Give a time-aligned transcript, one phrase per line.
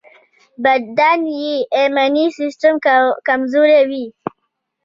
[0.63, 2.73] بدن یې ایمني سيستم
[3.27, 4.05] کمزوری وي.